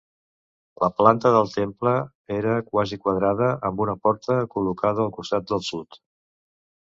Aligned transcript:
La 0.83 0.87
planta 0.99 1.31
del 1.33 1.49
temple 1.55 1.91
era 2.37 2.55
quasi 2.71 2.97
quadrada 3.03 3.51
amb 3.69 3.83
una 3.85 3.95
porta 4.07 4.37
col·locada 4.55 5.05
al 5.07 5.11
costat 5.19 5.49
del 5.53 5.63
sud. 5.69 6.01